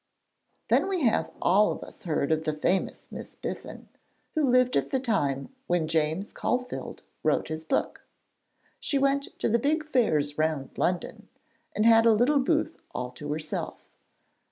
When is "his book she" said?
7.49-8.97